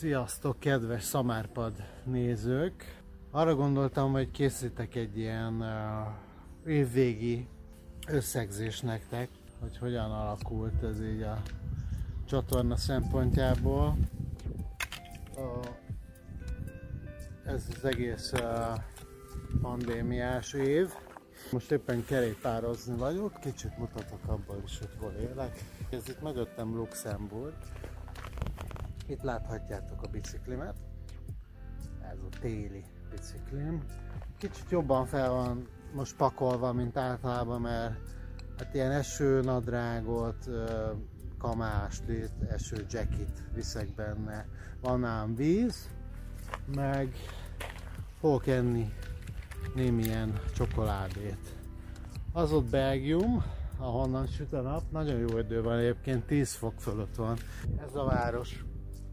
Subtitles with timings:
[0.00, 1.72] Sziasztok, kedves szamárpad
[2.04, 3.02] nézők!
[3.30, 7.48] Arra gondoltam, hogy készítek egy ilyen uh, évvégi
[8.08, 9.28] összegzés nektek,
[9.58, 11.42] hogy hogyan alakult ez így a
[12.26, 13.96] csatorna szempontjából.
[15.36, 15.66] Uh,
[17.44, 18.40] ez az egész uh,
[19.62, 20.88] pandémiás év.
[21.52, 25.64] Most éppen kerékpározni vagyok, kicsit mutatok abból is, hogy hol élek.
[25.90, 27.54] Ez itt mögöttem Luxemburg,
[29.10, 30.76] itt láthatjátok a biciklimet.
[32.02, 33.84] Ez a téli biciklim.
[34.38, 37.94] Kicsit jobban fel van most pakolva, mint általában, mert
[38.58, 40.50] hát ilyen esőnadrágot,
[41.38, 42.02] kamást,
[42.48, 44.46] eső jacket viszek benne.
[44.80, 45.88] Van ám víz,
[46.74, 47.14] meg
[48.20, 48.92] fogok enni
[49.74, 51.54] némilyen csokoládét.
[52.32, 53.44] Az ott Belgium,
[53.78, 57.36] ahonnan süt a nap, nagyon jó idő van egyébként, 10 fok fölött van.
[57.86, 58.64] Ez a város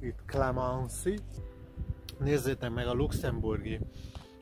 [0.02, 1.20] itt Clemency.
[2.20, 3.80] Nézzétek meg a luxemburgi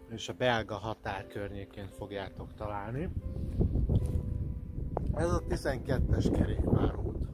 [0.10, 3.10] és a belga határ környékén fogjátok találni.
[5.14, 7.28] Ez a 12-es kerékpárút.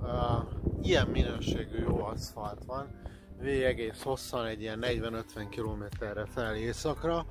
[0.00, 3.00] Uh, ilyen minőségű jó aszfalt van,
[3.38, 7.26] végig egész hosszan egy ilyen 40-50 kilométerre fel északra.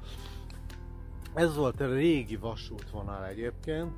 [1.34, 3.92] Ez volt a régi vasútvonal egyébként,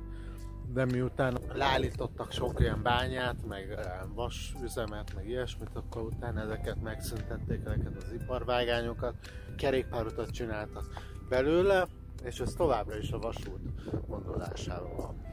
[0.72, 3.78] de miután leállítottak sok ilyen bányát, meg
[4.14, 9.14] vasüzemet, meg ilyesmit, akkor utána ezeket megszüntették, ezeket az iparvágányokat,
[9.56, 10.84] kerékpárutat csináltak
[11.28, 11.86] belőle,
[12.22, 13.60] és ez továbbra is a vasút
[14.08, 15.28] gondolásával van.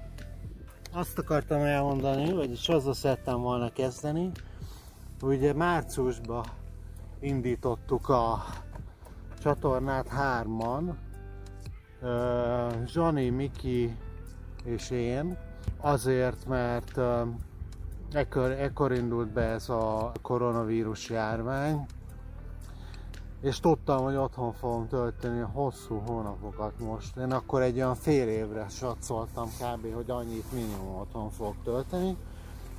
[0.92, 4.32] Azt akartam elmondani, vagyis azzal szerettem volna kezdeni,
[5.22, 6.46] ugye márciusban
[7.20, 8.44] indítottuk a
[9.42, 10.98] csatornát hárman,
[12.86, 13.96] Zsani, Miki
[14.68, 15.38] és én,
[15.78, 17.00] azért, mert
[18.12, 21.86] ekkor, ekkor indult be ez a koronavírus járvány,
[23.42, 27.18] és tudtam, hogy otthon fogom tölteni hosszú hónapokat most.
[27.18, 29.94] Én akkor egy olyan fél évre satszoltam kb.
[29.94, 32.18] hogy annyit minimum otthon fogok tölteni,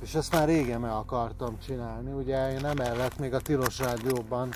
[0.01, 2.11] és ezt már régen meg akartam csinálni.
[2.11, 4.49] Ugye én emellett még a Tilos Rádióban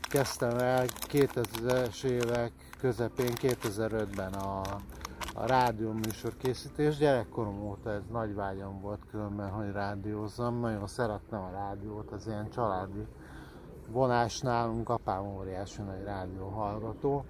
[0.00, 4.62] kezdtem el 2000-es évek közepén, 2005-ben a
[5.34, 6.96] a rádió műsor készítés.
[6.96, 10.60] Gyerekkorom óta ez nagy vágyam volt különben, hogy rádiózzam.
[10.60, 13.06] Nagyon szerettem a rádiót, az ilyen családi
[13.90, 14.88] vonás nálunk.
[14.88, 17.24] Apám óriási nagy rádió hallgató,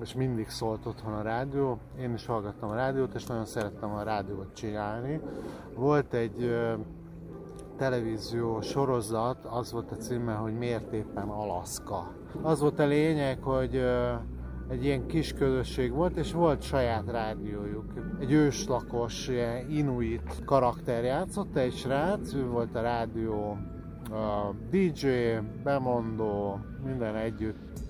[0.00, 1.78] és mindig szólt otthon a rádió.
[1.98, 5.20] Én is hallgattam a rádiót, és nagyon szerettem a rádiót csinálni.
[5.74, 6.54] Volt egy
[7.76, 12.12] televízió sorozat, az volt a címe, hogy miért éppen Alaszka.
[12.42, 14.12] Az volt a lényeg, hogy ö,
[14.68, 17.92] egy ilyen kis közösség volt, és volt saját rádiójuk.
[18.20, 23.58] Egy őslakos, ilyen inuit karakter játszott, egy srác, ő volt a rádió
[24.10, 25.06] a DJ,
[25.62, 27.80] bemondó, minden együtt.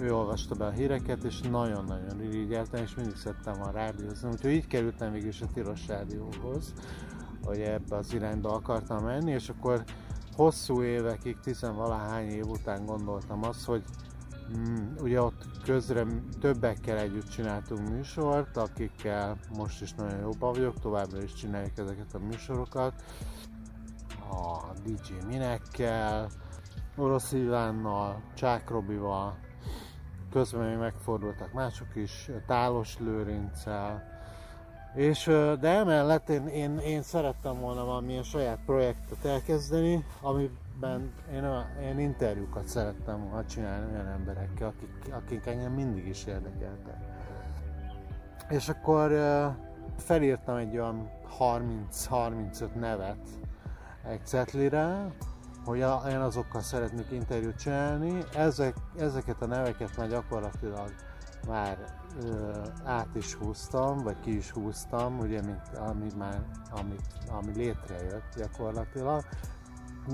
[0.00, 4.28] Ő olvasta be a híreket, és nagyon-nagyon irigyeltem, és mindig szerettem a rádiózni.
[4.30, 6.74] Úgyhogy így kerültem is a Tilos Rádióhoz,
[7.44, 9.84] hogy ebbe az irányba akartam menni, és akkor
[10.36, 13.82] hosszú évekig, tizenvalahány év után gondoltam azt, hogy
[15.00, 16.06] ugye ott közre
[16.40, 22.18] többekkel együtt csináltunk műsort, akikkel most is nagyon jóban vagyok, továbbra is csináljuk ezeket a
[22.18, 23.02] műsorokat.
[24.30, 26.28] A DJ Minekkel,
[26.96, 29.38] Orosz Ivánnal, Csák Robival,
[30.32, 34.16] közben még megfordultak mások is, Tálos Lőrinccel,
[34.94, 35.24] és,
[35.60, 40.50] de emellett én, én, én szerettem volna valamilyen saját projektet elkezdeni, ami
[40.80, 41.44] ben én,
[41.82, 46.96] én interjúkat szerettem volna csinálni olyan emberekkel, akik, akik engem mindig is érdekeltek.
[48.48, 49.12] És akkor
[49.96, 53.28] felírtam egy olyan 30-35 nevet
[54.04, 55.12] egy cetlire,
[55.64, 55.78] hogy
[56.08, 58.22] én azokkal szeretnék interjút csinálni.
[58.34, 60.94] Ezek, ezeket a neveket már gyakorlatilag
[61.48, 61.78] már
[62.22, 62.52] ö,
[62.84, 66.94] át is húztam, vagy ki is húztam, ugye, mint, ami, már, ami,
[67.30, 69.24] ami létrejött gyakorlatilag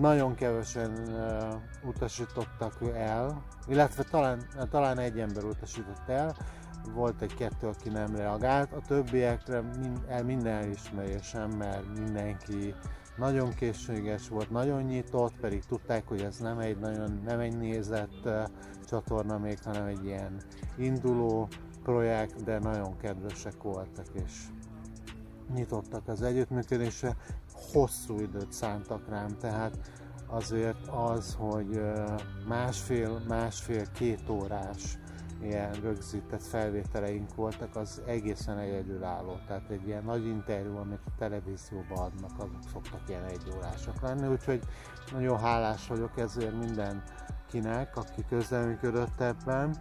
[0.01, 6.37] nagyon kevesen uh, utasítottak el, illetve talán, talán egy ember utasított el,
[6.95, 9.63] volt egy-kettő, aki nem reagált, a többiekre
[10.09, 12.75] el minden elismerésem, mert mindenki
[13.17, 18.21] nagyon készséges volt, nagyon nyitott, pedig tudták, hogy ez nem egy nagyon nem egy nézett
[18.25, 18.45] uh,
[18.87, 20.37] csatorna még, hanem egy ilyen
[20.77, 21.49] induló
[21.83, 24.33] projekt, de nagyon kedvesek voltak, és
[25.55, 27.17] nyitottak az együttműködésre
[27.73, 29.79] hosszú időt szántak rám, tehát
[30.27, 31.81] azért az, hogy
[32.49, 34.99] másfél, másfél-két órás
[35.43, 39.39] ilyen rögzített felvételeink voltak, az egészen egyedülálló.
[39.47, 44.61] Tehát egy ilyen nagy interjú, amit a televízióban adnak, azok szoktak ilyen egyórásak lenni, úgyhogy
[45.13, 49.77] nagyon hálás vagyok ezért mindenkinek, aki közleműködött ebben.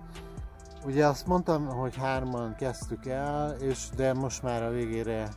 [0.85, 5.29] Ugye azt mondtam, hogy hárman kezdtük el, és de most már a végére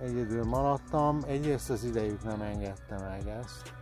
[0.00, 1.18] egyedül maradtam.
[1.26, 3.78] Egyrészt az idejük nem engedte meg ezt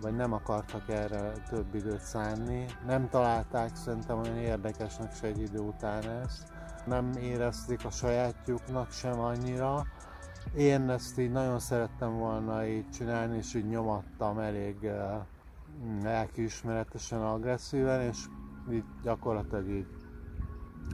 [0.00, 2.66] vagy nem akartak erre több időt szánni.
[2.86, 6.52] Nem találták szerintem olyan érdekesnek se egy idő után ezt.
[6.86, 9.86] Nem érezték a sajátjuknak sem annyira.
[10.56, 14.92] Én ezt így nagyon szerettem volna így csinálni, és így nyomattam elég uh,
[16.02, 18.18] lelkiismeretesen, agresszíven, és
[18.72, 19.86] így gyakorlatilag így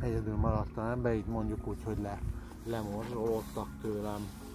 [0.00, 2.18] egyedül maradtam ebbe, így mondjuk úgy, hogy le,
[2.66, 4.45] lemorzsolódtak tőlem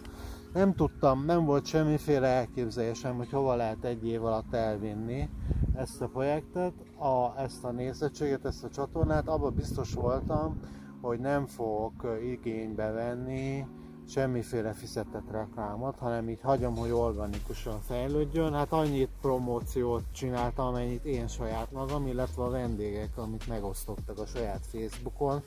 [0.53, 5.29] nem tudtam, nem volt semmiféle elképzelésem, hogy hova lehet egy év alatt elvinni
[5.75, 9.27] ezt a projektet, a, ezt a nézettséget, ezt a csatornát.
[9.27, 10.59] Abban biztos voltam,
[11.01, 13.65] hogy nem fogok igénybe venni
[14.07, 18.53] semmiféle fizetett reklámot, hanem így hagyom, hogy organikusan fejlődjön.
[18.53, 24.65] Hát annyit promóciót csináltam, amennyit én saját magam, illetve a vendégek, amit megosztottak a saját
[24.65, 25.41] Facebookon,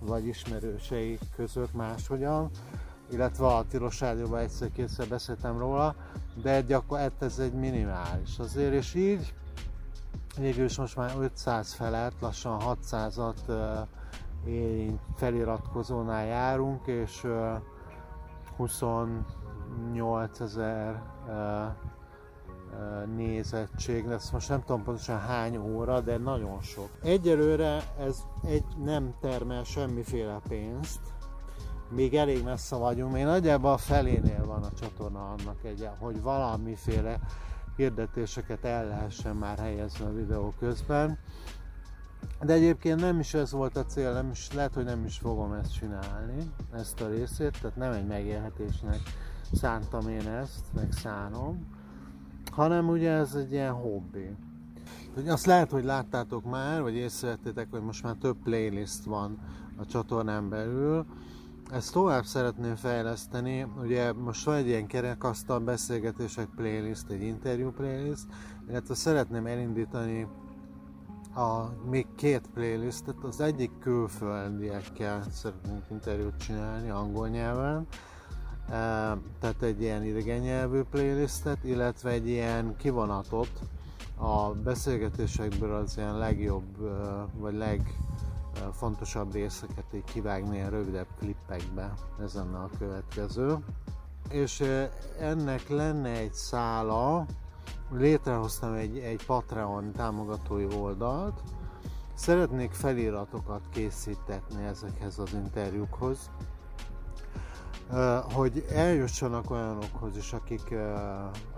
[0.00, 2.50] vagy ismerőseik között máshogyan
[3.12, 5.94] illetve a Tilos Rádióban egyszer-kétszer beszéltem róla,
[6.42, 9.34] de gyakorlatilag ez egy minimális azért, és így
[10.38, 13.86] végül is most már 500 felett, lassan 600-at
[14.46, 17.26] érint feliratkozónál járunk, és
[18.56, 21.02] 28 ezer
[23.16, 24.30] nézettség lesz.
[24.30, 26.88] Most nem tudom pontosan hány óra, de nagyon sok.
[27.02, 31.00] Egyelőre ez egy nem termel semmiféle pénzt,
[31.94, 37.18] még elég messze vagyunk, még nagyjából a felénél van a csatorna annak egy, hogy valamiféle
[37.76, 41.18] hirdetéseket el lehessen már helyezni a videó közben.
[42.42, 45.52] De egyébként nem is ez volt a cél, nem is, lehet, hogy nem is fogom
[45.52, 48.98] ezt csinálni, ezt a részét, tehát nem egy megélhetésnek
[49.52, 51.66] szántam én ezt, meg szánom,
[52.50, 54.36] hanem ugye ez egy ilyen hobbi.
[55.26, 59.38] Azt lehet, hogy láttátok már, vagy észrevettétek, hogy most már több playlist van
[59.76, 61.06] a csatornán belül,
[61.72, 68.26] ezt tovább szeretném fejleszteni, ugye most van egy ilyen kerekasztal beszélgetések playlist, egy interjú playlist,
[68.68, 70.26] illetve szeretném elindítani
[71.34, 77.86] a még két playlistet, az egyik külföldiekkel szeretnénk interjút csinálni angol nyelven,
[79.40, 83.50] tehát egy ilyen idegen nyelvű playlistet, illetve egy ilyen kivonatot.
[84.16, 86.76] A beszélgetésekből az ilyen legjobb,
[87.38, 87.94] vagy leg
[88.72, 91.06] fontosabb részeket így kivágni ilyen rövidebb
[91.46, 91.92] klippekbe,
[92.22, 93.56] ez lenne a következő.
[94.28, 94.64] És
[95.20, 97.26] ennek lenne egy szála,
[97.90, 101.40] létrehoztam egy, egy Patreon támogatói oldalt,
[102.14, 106.30] szeretnék feliratokat készítetni ezekhez az interjúkhoz,
[108.34, 110.74] hogy eljussanak olyanokhoz is, akik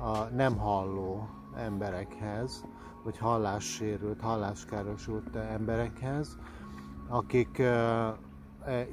[0.00, 2.64] a nem halló emberekhez,
[3.04, 6.38] vagy hallássérült, halláskárosult emberekhez,
[7.08, 7.62] akik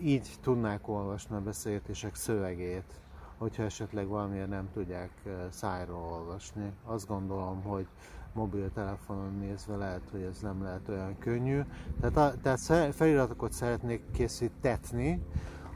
[0.01, 3.01] így tudnák olvasni a beszélgetések szövegét,
[3.37, 5.11] hogyha esetleg valamiért nem tudják
[5.49, 6.71] szájról olvasni.
[6.85, 7.87] Azt gondolom, hogy
[8.33, 11.61] mobiltelefonon nézve lehet, hogy ez nem lehet olyan könnyű.
[11.99, 15.21] Tehát, a, tehát feliratokat szeretnék készítetni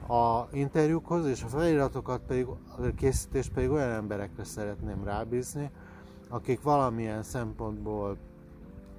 [0.07, 5.69] a interjúkhoz, és a feliratokat pedig, a készítést pedig olyan emberekre szeretném rábízni,
[6.29, 8.17] akik valamilyen szempontból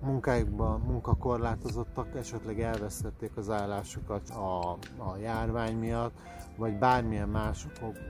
[0.01, 6.19] munkájukban munkakorlátozottak esetleg elvesztették az állásukat a, a járvány miatt,
[6.57, 7.67] vagy bármilyen más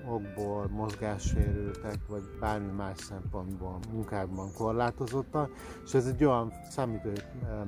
[0.08, 5.50] okból mozgássérültek, vagy bármi más szempontból munkákban korlátozottak,
[5.84, 7.12] és ez egy olyan számítő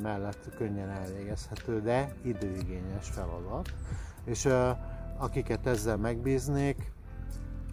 [0.02, 3.74] mellett könnyen elvégezhető, de időigényes feladat,
[4.24, 4.68] és uh,
[5.18, 6.92] akiket ezzel megbíznék,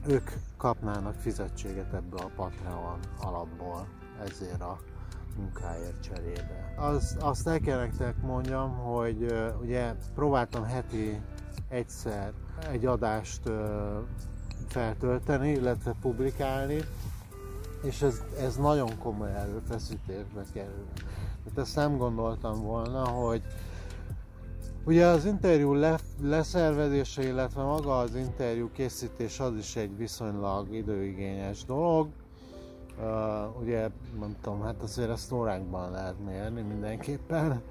[0.08, 3.88] ők kapnának fizetséget ebből a Patreon alapból
[4.24, 4.80] ezért a
[5.38, 6.74] munkáért cserébe.
[6.78, 11.22] Az, azt el kell nektek mondjam, hogy ugye próbáltam heti
[11.70, 12.34] egyszer
[12.72, 13.42] egy adást
[14.68, 16.80] feltölteni, illetve publikálni,
[17.84, 20.86] és ez, ez nagyon komoly erőfeszítésbe kerül.
[21.44, 23.42] Tehát ezt nem gondoltam volna, hogy
[24.88, 31.64] Ugye az interjú le, leszervezése, illetve maga az interjú készítés az is egy viszonylag időigényes
[31.64, 32.08] dolog,
[33.00, 37.62] Uh, ugye, nem tudom, hát azért ezt órákban lehet mérni mindenképpen,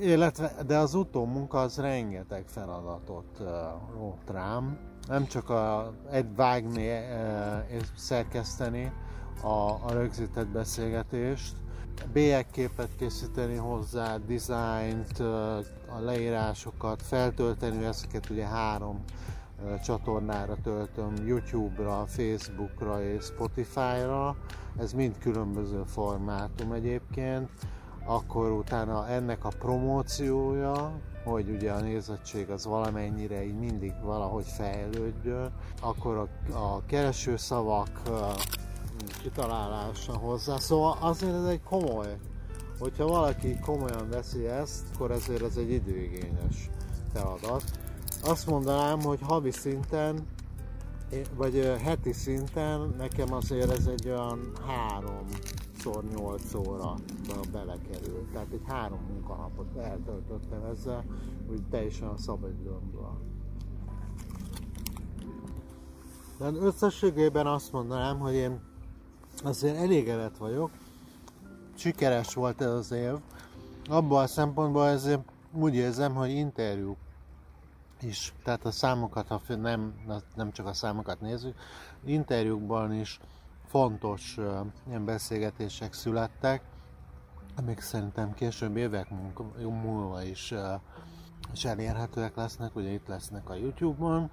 [0.00, 3.48] illetve, de az utómunka az rengeteg feladatot uh,
[3.96, 4.78] rót rám,
[5.08, 8.92] nem csak a, egy vágni uh, és szerkeszteni
[9.42, 11.54] a, a rögzített beszélgetést,
[12.12, 15.18] bélyekképet készíteni hozzá, dizájnt,
[15.88, 19.04] a leírásokat, feltölteni ezeket ugye három
[19.84, 24.36] csatornára töltöm, YouTube-ra, Facebook-ra és Spotify-ra.
[24.78, 27.50] Ez mind különböző formátum egyébként.
[28.06, 30.92] Akkor utána ennek a promóciója,
[31.24, 38.02] hogy ugye a nézettség az valamennyire így mindig valahogy fejlődjön, akkor a, a keresőszavak
[39.22, 40.58] kitalálása hozzá.
[40.58, 42.16] Szóval azért ez egy komoly,
[42.78, 46.70] hogyha valaki komolyan veszi ezt, akkor ezért ez egy időigényes
[47.12, 47.62] feladat.
[48.26, 50.26] Azt mondanám, hogy havi szinten,
[51.36, 55.14] vagy heti szinten nekem azért ez egy olyan 3
[56.16, 56.94] 8 óra
[57.52, 58.28] belekerül.
[58.32, 61.04] Tehát egy három munkanapot eltöltöttem ezzel,
[61.50, 63.20] úgy teljesen a szabadidőmből.
[66.38, 68.60] De összességében azt mondanám, hogy én
[69.42, 70.70] azért elégedett vagyok.
[71.74, 73.14] Sikeres volt ez az év.
[73.88, 76.96] Abban a szempontból ezért úgy érzem, hogy interjúk
[78.02, 79.94] is, tehát a számokat, ha nem,
[80.34, 81.58] nem csak a számokat nézzük,
[82.04, 83.20] interjúkban is
[83.66, 84.38] fontos
[84.88, 86.62] ilyen beszélgetések születtek,
[87.56, 89.08] amik szerintem később évek
[89.58, 90.54] múlva is,
[91.52, 94.30] is elérhetőek lesznek, ugye itt lesznek a YouTube-on.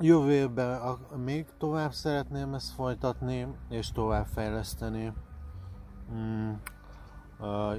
[0.00, 5.12] Jövő évben a, még tovább szeretném ezt folytatni, és tovább fejleszteni.
[6.12, 6.52] Mm,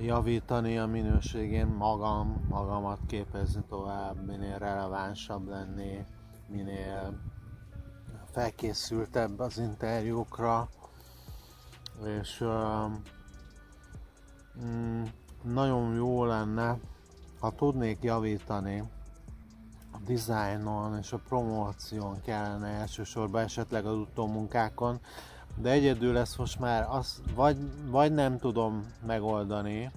[0.02, 6.06] javítani a minőségén magam, magamat képezni tovább, minél relevánsabb lenni,
[6.48, 7.22] minél
[8.32, 10.70] felkészültebb az interjúkra,
[12.22, 12.44] és
[14.64, 15.04] mm,
[15.42, 16.78] nagyon jó lenne,
[17.40, 18.84] ha tudnék javítani
[19.92, 25.00] a dizájnon és a promóción kellene elsősorban esetleg az utómunkákon,
[25.56, 27.58] de egyedül ezt most már az, vagy,
[27.90, 29.92] vagy nem tudom megoldani,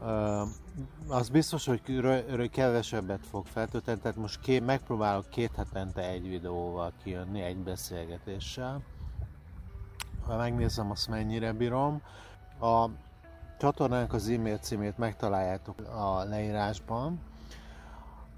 [0.00, 0.48] uh,
[1.08, 7.40] az biztos, hogy kevesebbet fog feltölteni, tehát most ké, megpróbálok két hetente egy videóval kijönni,
[7.40, 8.82] egy beszélgetéssel.
[10.26, 12.02] Ha megnézem, azt mennyire bírom.
[12.60, 12.86] A
[13.58, 17.20] csatornánk az e-mail címét megtaláljátok a leírásban.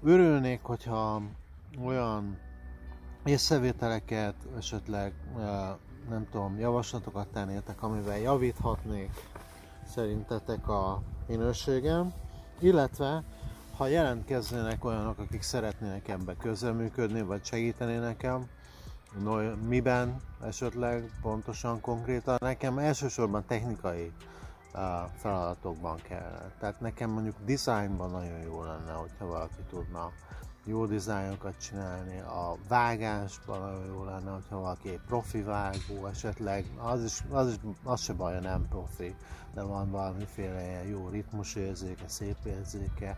[0.03, 1.21] Örülnék, hogyha
[1.83, 2.37] olyan
[3.25, 5.13] észrevételeket, esetleg
[6.09, 9.11] nem tudom, javaslatokat tennétek, amivel javíthatnék
[9.93, 12.13] szerintetek a minőségem,
[12.59, 13.23] illetve
[13.77, 18.49] ha jelentkeznének olyanok, akik szeretnének ebbe közreműködni, vagy segíteni nekem,
[19.23, 24.11] no, miben esetleg pontosan, konkrétan, nekem elsősorban technikai
[24.73, 24.81] uh,
[25.17, 26.51] feladatokban kell.
[26.59, 30.11] Tehát nekem mondjuk designban nagyon jó lenne, hogyha valaki tudna
[30.65, 37.03] jó dizájnokat csinálni, a vágásban nagyon jó lenne, hogyha valaki egy profi vágó esetleg, az
[37.03, 39.15] is, az, is, az se baj, nem profi,
[39.53, 43.17] de van valamiféle ilyen jó ritmusérzéke, szép érzéke,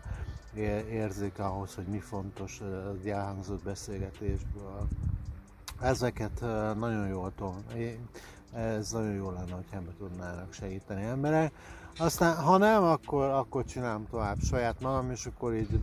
[0.90, 4.88] érzéke ahhoz, hogy mi fontos az elhangzott beszélgetésből.
[5.80, 6.40] Ezeket
[6.78, 7.64] nagyon jól tudom,
[8.52, 11.52] ez nagyon jó lenne, hogy ebbe tudnának segíteni emberek.
[12.00, 15.80] Aztán, ha nem, akkor, akkor csinálom tovább saját magam, és akkor így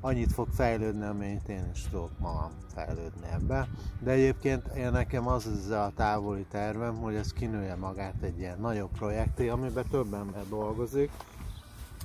[0.00, 3.68] annyit fog fejlődni, amennyit én is tudok magam fejlődni ebbe.
[4.00, 8.60] De egyébként én nekem az az a távoli tervem, hogy ez kinője magát egy ilyen
[8.60, 11.10] nagyobb projekté, amiben több ember dolgozik,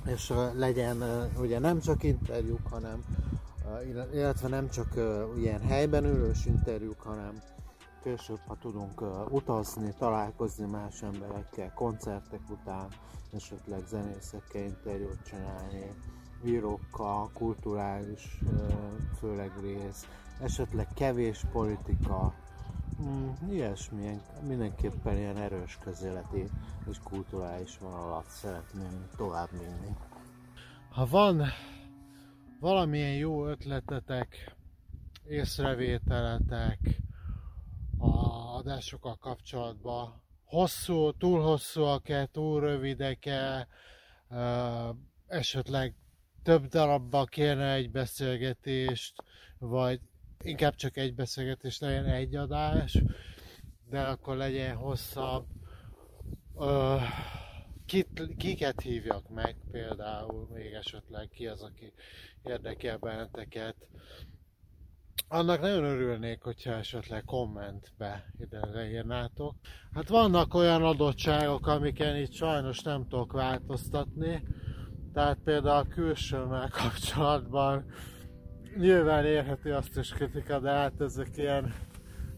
[0.06, 1.02] és legyen
[1.40, 3.04] ugye nem csak interjúk, hanem
[4.12, 4.88] illetve nem csak
[5.38, 7.42] ilyen helyben ülős interjúk, hanem
[8.02, 12.88] később, ha tudunk utazni, találkozni más emberekkel, koncertek után,
[13.32, 15.94] esetleg zenészekkel interjút csinálni,
[16.44, 18.72] írókkal, kulturális uh,
[19.18, 20.06] főleg rész,
[20.40, 22.34] esetleg kevés politika,
[23.02, 26.50] mm, ilyesmi, mindenképpen ilyen erős közéleti
[26.90, 29.96] és kulturális vonalat szeretném tovább vinni.
[30.90, 31.42] Ha van
[32.60, 34.56] valamilyen jó ötletetek,
[35.26, 36.78] észrevételetek,
[38.62, 40.22] adásokkal kapcsolatban.
[40.44, 43.68] Hosszú, túl hosszúak-e, túl rövidek-e,
[45.26, 45.94] esetleg
[46.42, 49.22] több darabba kérne egy beszélgetést,
[49.58, 50.00] vagy
[50.40, 53.02] inkább csak egy beszélgetés legyen egy adás,
[53.88, 55.46] de akkor legyen hosszabb.
[57.86, 61.92] Kit, kiket hívjak meg például, még esetleg ki az, aki
[62.42, 63.76] érdekel benneteket
[65.28, 69.54] annak nagyon örülnék, hogyha esetleg kommentbe ide leírnátok.
[69.94, 74.42] Hát vannak olyan adottságok, amiken itt sajnos nem tudok változtatni,
[75.12, 77.84] tehát például a külsőmmel kapcsolatban
[78.76, 81.74] nyilván érheti azt is kritika, de hát ezek ilyen,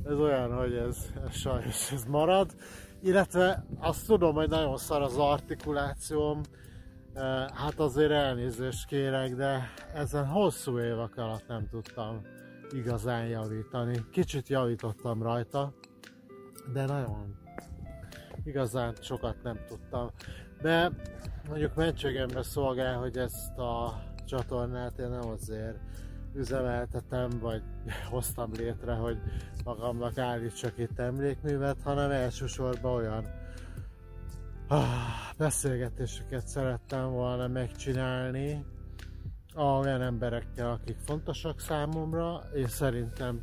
[0.05, 2.55] ez olyan, hogy ez, ez sajnos ez marad.
[3.03, 6.41] illetve azt tudom, hogy nagyon szar az artikulációm,
[7.55, 12.23] hát azért elnézést kérek, de ezen hosszú évek alatt nem tudtam
[12.73, 14.05] igazán javítani.
[14.11, 15.75] Kicsit javítottam rajta,
[16.73, 17.37] de nagyon
[18.45, 20.11] igazán sokat nem tudtam.
[20.63, 20.91] De
[21.49, 25.79] mondjuk mentségemre szolgál, hogy ezt a csatornát én nem azért
[26.35, 27.63] üzemeltetem, vagy
[28.11, 29.19] hoztam létre, hogy
[29.65, 33.25] magamnak állítsak itt emlékművet, hanem elsősorban olyan
[34.69, 34.85] ah,
[35.39, 38.65] beszélgetéseket szerettem volna megcsinálni
[39.55, 43.41] olyan emberekkel, akik fontosak számomra, és szerintem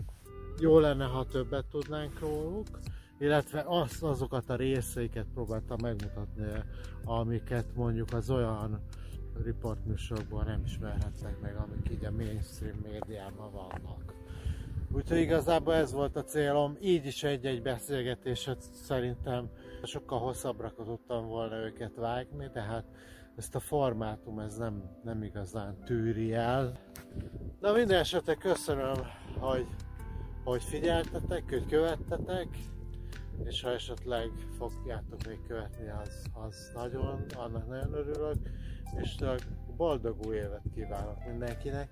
[0.60, 2.80] jó lenne, ha többet tudnánk róluk,
[3.20, 6.46] illetve az, azokat a részeiket próbáltam megmutatni,
[7.06, 8.82] amiket mondjuk az olyan
[9.44, 14.14] riportműsorokban nem ismerhettek meg, amik így a mainstream médiában vannak.
[14.94, 19.50] Úgyhogy igazából ez volt a célom, így is egy-egy beszélgetéset szerintem
[19.84, 22.86] sokkal hosszabbra tudtam volna őket vágni, de hát
[23.42, 26.80] ezt a formátum ez nem, nem igazán tűri el.
[27.60, 28.96] Na minden esetre köszönöm,
[29.40, 29.68] hogy,
[30.44, 32.48] hogy figyeltetek, hogy követtetek,
[33.44, 38.38] és ha esetleg fogjátok még követni, az, az nagyon, annak nagyon örülök,
[39.02, 39.16] és
[39.78, 41.90] boldog új évet kívánok mindenkinek.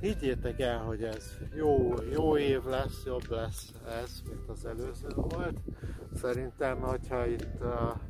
[0.00, 5.60] Higgyétek el, hogy ez jó, jó év lesz, jobb lesz ez, mint az előző volt.
[6.14, 8.00] Szerintem, hogyha itt uh,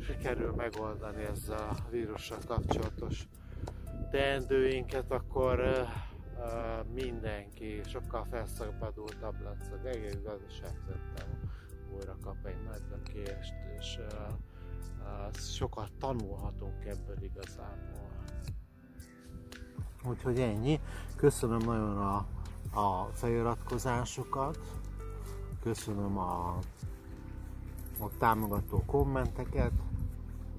[0.00, 3.26] sikerül megoldani ezzel a vírussal kapcsolatos
[4.10, 9.70] teendőinket, akkor uh, mindenki sokkal felszabadultabb lesz.
[9.70, 11.28] Az egész gazdaság szerintem
[11.94, 14.28] újra kap egy nagy lökést, és uh,
[15.00, 18.08] uh, sokat tanulhatunk ebből igazából.
[20.08, 20.80] Úgyhogy ennyi.
[21.16, 22.26] Köszönöm nagyon a,
[22.80, 24.58] a feliratkozásokat,
[25.62, 26.58] köszönöm a,
[28.00, 29.72] a támogató kommenteket,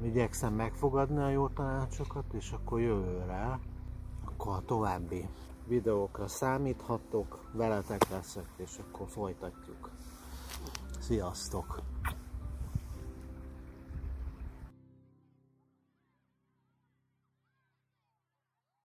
[0.06, 3.60] igyekszem megfogadni a jó tanácsokat, és akkor jövőre,
[4.26, 5.30] akkor a további
[5.68, 9.90] videókra számíthatok, veletek leszek, és akkor folytatjuk.
[11.00, 11.82] Sziasztok!